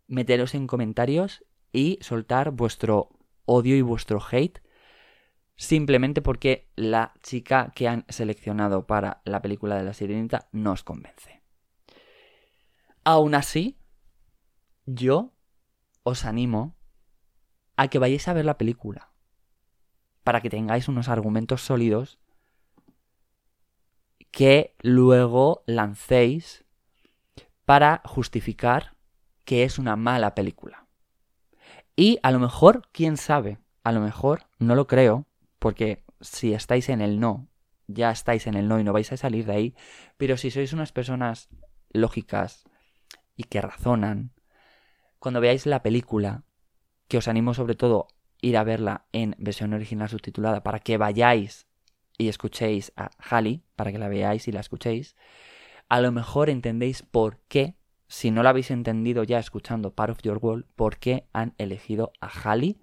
meteros 0.07 0.53
en 0.53 0.67
comentarios 0.67 1.43
y 1.71 1.97
soltar 2.01 2.51
vuestro 2.51 3.18
odio 3.49 3.75
y 3.75 3.81
vuestro 3.81 4.21
hate 4.31 4.61
simplemente 5.55 6.21
porque 6.21 6.69
la 6.75 7.13
chica 7.23 7.71
que 7.73 7.87
han 7.87 8.05
seleccionado 8.07 8.85
para 8.85 9.21
la 9.25 9.41
película 9.41 9.75
de 9.75 9.83
la 9.83 9.93
sirenita 9.93 10.47
no 10.51 10.73
os 10.73 10.83
convence. 10.83 11.41
Aún 13.03 13.33
así, 13.33 13.79
yo 14.85 15.33
os 16.03 16.25
animo 16.25 16.77
a 17.75 17.87
que 17.87 17.97
vayáis 17.97 18.27
a 18.27 18.33
ver 18.33 18.45
la 18.45 18.57
película 18.57 19.11
para 20.23 20.41
que 20.41 20.49
tengáis 20.49 20.87
unos 20.87 21.09
argumentos 21.09 21.61
sólidos 21.61 22.19
que 24.29 24.75
luego 24.81 25.63
lancéis 25.65 26.65
para 27.65 28.03
justificar 28.05 28.95
que 29.43 29.63
es 29.63 29.79
una 29.79 29.95
mala 29.95 30.35
película. 30.35 30.88
Y 31.99 32.17
a 32.23 32.31
lo 32.31 32.39
mejor, 32.39 32.87
quién 32.93 33.17
sabe, 33.17 33.57
a 33.83 33.91
lo 33.91 33.99
mejor, 33.99 34.43
no 34.57 34.73
lo 34.75 34.87
creo, 34.87 35.25
porque 35.59 36.05
si 36.21 36.53
estáis 36.53 36.87
en 36.87 37.01
el 37.01 37.19
no, 37.19 37.49
ya 37.87 38.09
estáis 38.09 38.47
en 38.47 38.53
el 38.53 38.69
no 38.69 38.79
y 38.79 38.85
no 38.85 38.93
vais 38.93 39.11
a 39.11 39.17
salir 39.17 39.45
de 39.45 39.51
ahí, 39.51 39.75
pero 40.15 40.37
si 40.37 40.49
sois 40.49 40.71
unas 40.71 40.93
personas 40.93 41.49
lógicas 41.91 42.63
y 43.35 43.43
que 43.43 43.59
razonan, 43.59 44.31
cuando 45.19 45.41
veáis 45.41 45.65
la 45.65 45.83
película, 45.83 46.45
que 47.09 47.17
os 47.17 47.27
animo 47.27 47.53
sobre 47.53 47.75
todo 47.75 48.07
ir 48.39 48.55
a 48.55 48.63
verla 48.63 49.03
en 49.11 49.35
versión 49.37 49.73
original 49.73 50.07
subtitulada 50.07 50.63
para 50.63 50.79
que 50.79 50.95
vayáis 50.95 51.67
y 52.17 52.29
escuchéis 52.29 52.93
a 52.95 53.09
Halley, 53.17 53.61
para 53.75 53.91
que 53.91 53.99
la 53.99 54.07
veáis 54.07 54.47
y 54.47 54.53
la 54.53 54.61
escuchéis, 54.61 55.17
a 55.89 55.99
lo 55.99 56.13
mejor 56.13 56.49
entendéis 56.49 57.01
por 57.01 57.41
qué 57.49 57.75
si 58.09 58.31
no 58.31 58.41
lo 58.43 58.49
habéis 58.49 58.71
entendido 58.71 59.23
ya 59.23 59.37
escuchando 59.39 59.93
Part 59.93 60.11
of 60.11 60.21
Your 60.23 60.39
World, 60.41 60.65
por 60.75 60.97
qué 60.97 61.29
han 61.31 61.53
elegido 61.59 62.11
a 62.19 62.27
Halley 62.27 62.81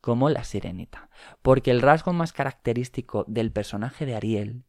como 0.00 0.28
la 0.28 0.42
sirenita. 0.44 1.08
Porque 1.40 1.70
el 1.70 1.80
rasgo 1.80 2.12
más 2.12 2.32
característico 2.32 3.24
del 3.28 3.52
personaje 3.52 4.04
de 4.04 4.16
Ariel 4.16 4.64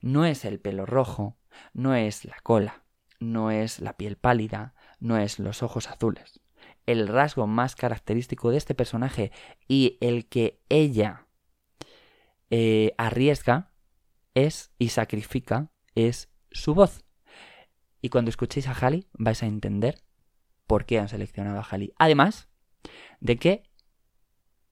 no 0.00 0.24
es 0.24 0.44
el 0.44 0.60
pelo 0.60 0.86
rojo, 0.86 1.36
no 1.74 1.94
es 1.96 2.24
la 2.24 2.36
cola, 2.42 2.84
no 3.18 3.50
es 3.50 3.80
la 3.80 3.96
piel 3.96 4.16
pálida, 4.16 4.74
no 5.00 5.18
es 5.18 5.40
los 5.40 5.64
ojos 5.64 5.88
azules. 5.88 6.40
El 6.86 7.08
rasgo 7.08 7.48
más 7.48 7.74
característico 7.74 8.50
de 8.50 8.58
este 8.58 8.76
personaje 8.76 9.32
y 9.66 9.98
el 10.00 10.28
que 10.28 10.60
ella 10.68 11.26
eh, 12.50 12.94
arriesga 12.96 13.72
es 14.34 14.70
y 14.78 14.90
sacrifica 14.90 15.72
es 15.96 16.30
su 16.52 16.74
voz. 16.74 17.04
Y 18.02 18.10
cuando 18.10 18.28
escuchéis 18.28 18.66
a 18.66 18.72
Halley 18.72 19.08
vais 19.14 19.42
a 19.42 19.46
entender 19.46 20.02
por 20.66 20.84
qué 20.84 20.98
han 20.98 21.08
seleccionado 21.08 21.60
a 21.60 21.62
Halley. 21.62 21.94
Además 21.96 22.48
de 23.20 23.36
que 23.36 23.62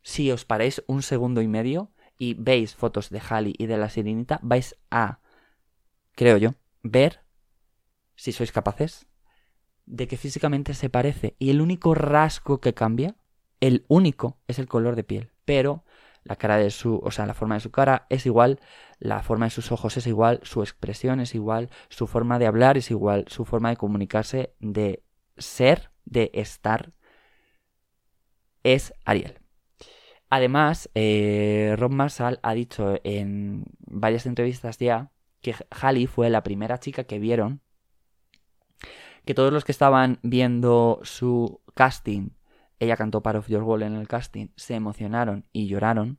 si 0.02 0.30
os 0.30 0.44
paráis 0.44 0.82
un 0.87 1.02
segundo 1.02 1.40
y 1.40 1.49
medio 1.49 1.92
y 2.18 2.34
veis 2.34 2.75
fotos 2.75 3.08
de 3.08 3.20
Halley 3.20 3.54
y 3.56 3.66
de 3.66 3.78
la 3.78 3.88
sirenita, 3.88 4.40
vais 4.42 4.76
a, 4.90 5.20
creo 6.12 6.37
yo, 6.37 6.54
ver, 6.82 7.20
si 8.16 8.32
sois 8.32 8.52
capaces, 8.52 9.06
de 9.87 10.06
que 10.06 10.16
físicamente 10.16 10.75
se 10.75 10.90
parece. 10.90 11.37
Y 11.38 11.50
el 11.50 11.60
único 11.60 11.94
rasgo 11.94 12.60
que 12.60 12.75
cambia, 12.75 13.16
el 13.60 13.84
único, 13.88 14.40
es 14.49 14.58
el 14.58 14.68
color 14.68 14.96
de 14.96 15.04
piel. 15.04 15.32
Pero 15.44 15.84
la 16.30 16.37
cara 16.37 16.58
de 16.58 16.70
su, 16.70 17.00
o 17.02 17.10
sea, 17.10 17.26
la 17.26 17.34
forma 17.34 17.56
de 17.56 17.60
su 17.60 17.72
cara 17.72 18.06
es 18.08 18.25
igual, 18.25 18.60
la 19.00 19.20
forma 19.20 19.46
de 19.46 19.50
sus 19.50 19.72
ojos 19.72 19.96
es 19.96 20.06
igual, 20.06 20.38
su 20.44 20.62
expresión 20.62 21.18
es 21.18 21.34
igual, 21.34 21.70
su 21.88 22.06
forma 22.06 22.38
de 22.38 22.46
hablar 22.46 22.78
es 22.78 22.92
igual, 22.92 23.25
su 23.26 23.44
forma 23.44 23.70
de 23.70 23.76
comunicarse, 23.76 24.54
de 24.60 25.02
ser, 25.37 25.90
de 26.04 26.30
estar, 26.32 26.92
es 28.62 28.94
Ariel. 29.04 29.40
Además, 30.28 30.88
eh, 30.94 31.75
Rob 31.76 31.90
Marshall 31.90 32.38
ha 32.44 32.54
dicho 32.54 33.00
en 33.02 33.64
varias 33.80 34.25
entrevistas 34.25 34.78
ya 34.78 35.10
que 35.40 35.56
Halle 35.70 36.06
fue 36.06 36.30
la 36.30 36.44
primera 36.44 36.78
chica 36.78 37.02
que 37.02 37.18
vieron. 37.18 37.60
Que 39.25 39.34
todos 39.34 39.52
los 39.52 39.64
que 39.64 39.72
estaban 39.72 40.20
viendo 40.22 41.00
su 41.02 41.60
casting, 41.75 42.30
ella 42.80 42.96
cantó 42.96 43.22
Part 43.22 43.38
of 43.38 43.49
Your 43.49 43.62
Wall 43.62 43.82
en 43.82 43.94
el 43.94 44.08
casting, 44.08 44.49
se 44.56 44.75
emocionaron 44.75 45.46
y 45.52 45.68
lloraron. 45.68 46.18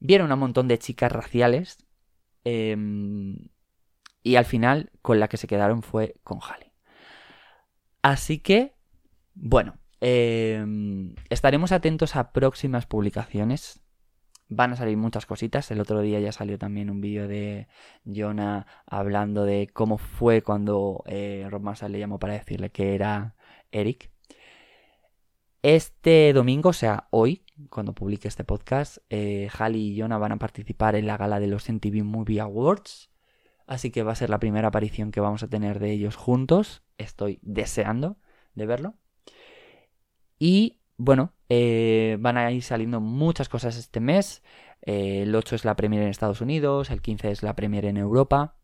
Vieron 0.00 0.30
a 0.30 0.34
un 0.34 0.40
montón 0.40 0.66
de 0.68 0.78
chicas 0.78 1.12
raciales. 1.12 1.86
Em, 2.44 3.48
y 4.22 4.36
al 4.36 4.44
final, 4.44 4.90
con 5.00 5.20
la 5.20 5.28
que 5.28 5.36
se 5.36 5.46
quedaron 5.46 5.82
fue 5.82 6.16
con 6.24 6.40
Halle. 6.40 6.72
Así 8.02 8.40
que, 8.40 8.74
bueno, 9.34 9.78
em, 10.00 11.14
estaremos 11.30 11.70
atentos 11.72 12.16
a 12.16 12.32
próximas 12.32 12.86
publicaciones. 12.86 13.80
Van 14.48 14.72
a 14.72 14.76
salir 14.76 14.96
muchas 14.96 15.26
cositas. 15.26 15.70
El 15.70 15.80
otro 15.80 16.00
día 16.00 16.18
ya 16.20 16.32
salió 16.32 16.58
también 16.58 16.90
un 16.90 17.00
vídeo 17.00 17.28
de 17.28 17.68
Jonah 18.04 18.66
hablando 18.86 19.44
de 19.44 19.68
cómo 19.72 19.98
fue 19.98 20.42
cuando 20.42 21.04
eh, 21.06 21.46
Rob 21.50 21.62
Marshall 21.62 21.92
le 21.92 22.00
llamó 22.00 22.18
para 22.18 22.32
decirle 22.34 22.70
que 22.70 22.94
era 22.94 23.36
Eric. 23.70 24.10
Este 25.70 26.32
domingo, 26.32 26.70
o 26.70 26.72
sea, 26.72 27.08
hoy, 27.10 27.44
cuando 27.68 27.92
publique 27.92 28.26
este 28.26 28.42
podcast, 28.42 29.00
eh, 29.10 29.50
y 29.74 30.00
Jonah 30.00 30.16
van 30.16 30.32
a 30.32 30.38
participar 30.38 30.94
en 30.94 31.06
la 31.06 31.18
gala 31.18 31.40
de 31.40 31.46
los 31.46 31.68
MTV 31.68 32.04
Movie 32.04 32.40
Awards. 32.40 33.10
Así 33.66 33.90
que 33.90 34.02
va 34.02 34.12
a 34.12 34.14
ser 34.14 34.30
la 34.30 34.38
primera 34.38 34.68
aparición 34.68 35.10
que 35.10 35.20
vamos 35.20 35.42
a 35.42 35.48
tener 35.48 35.78
de 35.78 35.92
ellos 35.92 36.16
juntos. 36.16 36.84
Estoy 36.96 37.38
deseando 37.42 38.16
de 38.54 38.64
verlo. 38.64 38.94
Y 40.38 40.80
bueno, 40.96 41.34
eh, 41.50 42.16
van 42.18 42.38
a 42.38 42.50
ir 42.50 42.62
saliendo 42.62 43.02
muchas 43.02 43.50
cosas 43.50 43.76
este 43.76 44.00
mes. 44.00 44.42
Eh, 44.80 45.24
el 45.24 45.34
8 45.34 45.54
es 45.54 45.66
la 45.66 45.76
premier 45.76 46.00
en 46.00 46.08
Estados 46.08 46.40
Unidos, 46.40 46.90
el 46.90 47.02
15 47.02 47.30
es 47.30 47.42
la 47.42 47.54
premier 47.54 47.84
en 47.84 47.98
Europa. 47.98 48.57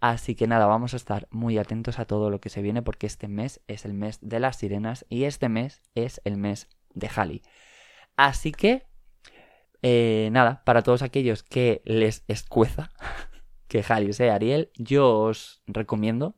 Así 0.00 0.34
que 0.34 0.46
nada, 0.46 0.66
vamos 0.66 0.94
a 0.94 0.96
estar 0.96 1.28
muy 1.30 1.58
atentos 1.58 1.98
a 1.98 2.06
todo 2.06 2.30
lo 2.30 2.40
que 2.40 2.48
se 2.48 2.62
viene 2.62 2.80
porque 2.80 3.06
este 3.06 3.28
mes 3.28 3.60
es 3.68 3.84
el 3.84 3.92
mes 3.92 4.18
de 4.22 4.40
las 4.40 4.56
sirenas 4.56 5.04
y 5.10 5.24
este 5.24 5.50
mes 5.50 5.82
es 5.94 6.22
el 6.24 6.38
mes 6.38 6.68
de 6.94 7.10
Halley. 7.14 7.42
Así 8.16 8.52
que, 8.52 8.86
eh, 9.82 10.30
nada, 10.32 10.62
para 10.64 10.82
todos 10.82 11.02
aquellos 11.02 11.42
que 11.42 11.82
les 11.84 12.24
escueza 12.28 12.90
que 13.68 13.84
Halley 13.86 14.14
sea 14.14 14.34
Ariel, 14.34 14.70
yo 14.76 15.20
os 15.20 15.62
recomiendo, 15.66 16.34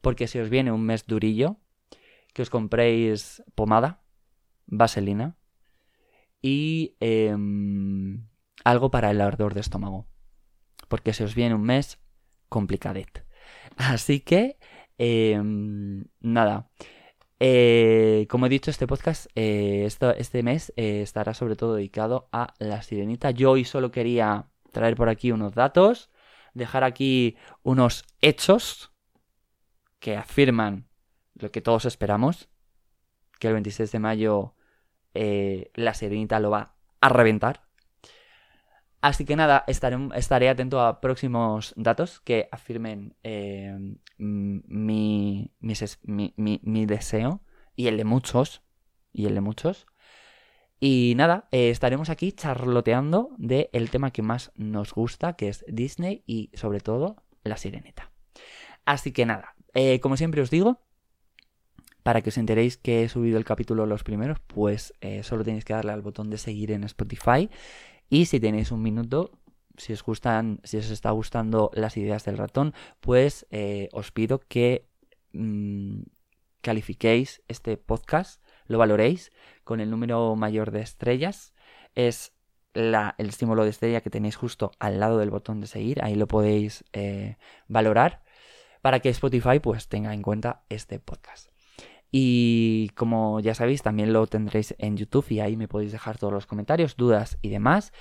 porque 0.00 0.26
si 0.26 0.38
os 0.38 0.48
viene 0.48 0.72
un 0.72 0.84
mes 0.84 1.06
durillo, 1.06 1.58
que 2.32 2.42
os 2.42 2.50
compréis 2.50 3.42
pomada, 3.54 4.02
vaselina 4.66 5.36
y 6.40 6.96
em, 7.00 8.26
algo 8.64 8.90
para 8.90 9.10
el 9.10 9.20
ardor 9.20 9.54
de 9.54 9.60
estómago. 9.60 10.06
Porque 10.88 11.12
se 11.12 11.24
os 11.24 11.34
viene 11.34 11.54
un 11.54 11.62
mes 11.62 12.03
complicadet. 12.48 13.24
Así 13.76 14.20
que, 14.20 14.58
em, 14.98 16.04
nada. 16.20 16.70
Eh, 17.40 18.26
como 18.30 18.46
he 18.46 18.48
dicho, 18.48 18.70
este 18.70 18.86
podcast, 18.86 19.26
eh, 19.34 19.86
este 19.86 20.42
mes 20.42 20.72
eh, 20.76 21.02
estará 21.02 21.34
sobre 21.34 21.56
todo 21.56 21.74
dedicado 21.74 22.28
a 22.32 22.54
la 22.58 22.82
sirenita. 22.82 23.30
Yo 23.32 23.52
hoy 23.52 23.64
solo 23.64 23.90
quería 23.90 24.48
traer 24.72 24.96
por 24.96 25.08
aquí 25.08 25.32
unos 25.32 25.54
datos, 25.54 26.10
dejar 26.54 26.84
aquí 26.84 27.36
unos 27.62 28.04
hechos 28.20 28.92
que 29.98 30.16
afirman 30.16 30.88
lo 31.34 31.50
que 31.50 31.60
todos 31.60 31.84
esperamos, 31.84 32.48
que 33.38 33.48
el 33.48 33.54
26 33.54 33.92
de 33.92 33.98
mayo 33.98 34.54
la 35.74 35.94
sirenita 35.94 36.40
lo 36.40 36.50
va 36.50 36.76
a 37.00 37.08
reventar. 37.08 37.64
Así 39.04 39.26
que 39.26 39.36
nada, 39.36 39.64
estaré, 39.66 39.98
estaré 40.14 40.48
atento 40.48 40.80
a 40.80 41.02
próximos 41.02 41.74
datos 41.76 42.20
que 42.20 42.48
afirmen 42.50 43.14
eh, 43.22 43.76
mi, 44.16 45.50
mi, 45.60 46.86
deseo 46.86 47.42
y 47.76 47.88
el 47.88 47.98
de 47.98 48.04
muchos. 48.04 48.62
Y 49.12 49.26
el 49.26 49.34
de 49.34 49.42
muchos. 49.42 49.86
Y 50.80 51.12
nada, 51.18 51.48
eh, 51.52 51.68
estaremos 51.68 52.08
aquí 52.08 52.32
charloteando 52.32 53.34
del 53.36 53.90
tema 53.90 54.10
que 54.10 54.22
más 54.22 54.52
nos 54.54 54.94
gusta, 54.94 55.34
que 55.34 55.48
es 55.48 55.66
Disney 55.68 56.24
y 56.26 56.50
sobre 56.54 56.80
todo 56.80 57.22
la 57.42 57.58
sireneta. 57.58 58.10
Así 58.86 59.12
que 59.12 59.26
nada, 59.26 59.54
eh, 59.74 60.00
como 60.00 60.16
siempre 60.16 60.40
os 60.40 60.48
digo, 60.48 60.80
para 62.02 62.22
que 62.22 62.30
os 62.30 62.38
enteréis 62.38 62.78
que 62.78 63.04
he 63.04 63.10
subido 63.10 63.36
el 63.36 63.44
capítulo 63.44 63.84
los 63.84 64.02
primeros, 64.02 64.40
pues 64.46 64.94
solo 65.22 65.44
tenéis 65.44 65.66
que 65.66 65.74
darle 65.74 65.92
al 65.92 66.00
botón 66.00 66.30
de 66.30 66.38
seguir 66.38 66.72
en 66.72 66.84
Spotify 66.84 67.50
y 68.08 68.26
si 68.26 68.40
tenéis 68.40 68.70
un 68.70 68.82
minuto, 68.82 69.32
si 69.76 69.92
os 69.92 70.02
gustan, 70.02 70.60
si 70.64 70.76
os 70.76 70.90
está 70.90 71.10
gustando 71.10 71.70
las 71.74 71.96
ideas 71.96 72.24
del 72.24 72.38
ratón, 72.38 72.74
pues 73.00 73.46
eh, 73.50 73.88
os 73.92 74.12
pido 74.12 74.40
que 74.40 74.88
mm, 75.32 76.02
califiquéis 76.60 77.42
este 77.48 77.76
podcast, 77.76 78.42
lo 78.66 78.78
valoréis 78.78 79.30
con 79.64 79.80
el 79.80 79.90
número 79.90 80.36
mayor 80.36 80.70
de 80.70 80.80
estrellas. 80.80 81.54
Es 81.94 82.32
el 82.74 83.30
símbolo 83.32 83.62
de 83.62 83.70
estrella 83.70 84.00
que 84.00 84.10
tenéis 84.10 84.34
justo 84.34 84.72
al 84.80 84.98
lado 84.98 85.18
del 85.18 85.30
botón 85.30 85.60
de 85.60 85.68
seguir, 85.68 86.02
ahí 86.02 86.16
lo 86.16 86.26
podéis 86.26 86.84
eh, 86.92 87.36
valorar 87.68 88.24
para 88.82 89.00
que 89.00 89.10
Spotify 89.10 89.60
pues 89.60 89.88
tenga 89.88 90.12
en 90.12 90.22
cuenta 90.22 90.64
este 90.68 90.98
podcast. 90.98 91.53
Y 92.16 92.90
como 92.94 93.40
ya 93.40 93.56
sabéis, 93.56 93.82
también 93.82 94.12
lo 94.12 94.28
tendréis 94.28 94.76
en 94.78 94.96
YouTube 94.96 95.26
y 95.30 95.40
ahí 95.40 95.56
me 95.56 95.66
podéis 95.66 95.90
dejar 95.90 96.16
todos 96.16 96.32
los 96.32 96.46
comentarios, 96.46 96.96
dudas 96.96 97.38
y 97.42 97.48
demás. 97.48 97.92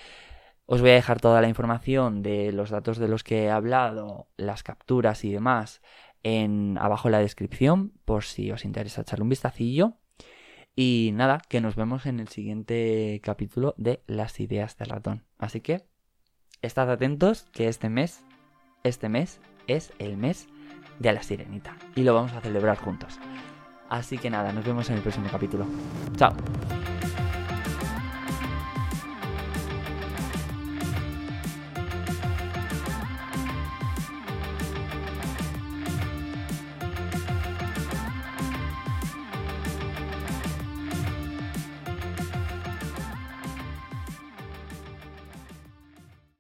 Os 0.68 0.82
voy 0.82 0.92
a 0.92 0.94
dejar 0.94 1.20
toda 1.20 1.42
la 1.42 1.48
información 1.48 2.22
de 2.22 2.52
los 2.52 2.70
datos 2.70 3.00
de 3.00 3.08
los 3.08 3.24
que 3.24 3.46
he 3.46 3.50
hablado, 3.50 4.28
las 4.38 4.62
capturas 4.62 5.26
y 5.26 5.32
demás 5.32 5.82
en 6.22 6.78
abajo 6.78 7.08
en 7.08 7.14
la 7.14 7.20
descripción 7.22 7.92
por 8.06 8.24
si 8.24 8.52
os 8.52 8.66
interesa 8.66 9.02
echarle 9.02 9.24
un 9.24 9.30
vistacillo. 9.30 9.98
Y 10.76 11.10
nada, 11.16 11.42
que 11.50 11.60
nos 11.60 11.76
vemos 11.76 12.06
en 12.06 12.20
el 12.20 12.28
siguiente 12.28 13.20
capítulo 13.24 13.74
de 13.80 14.04
Las 14.06 14.40
ideas 14.40 14.78
del 14.78 14.90
ratón. 14.90 15.26
Así 15.40 15.60
que 15.60 15.88
estad 16.62 16.92
atentos 16.92 17.48
que 17.52 17.68
este 17.68 17.90
mes, 17.90 18.24
este 18.84 19.10
mes 19.10 19.42
es 19.66 19.92
el 19.98 20.18
mes 20.18 20.50
de 21.00 21.14
la 21.14 21.24
sirenita 21.24 21.80
y 21.96 22.04
lo 22.04 22.14
vamos 22.14 22.34
a 22.34 22.42
celebrar 22.42 22.78
juntos. 22.78 23.20
Así 23.94 24.18
que 24.18 24.28
nada, 24.28 24.52
nos 24.52 24.66
vemos 24.66 24.90
en 24.90 24.96
el 24.96 25.02
próximo 25.02 25.28
capítulo. 25.32 25.68
Chao. 26.18 26.34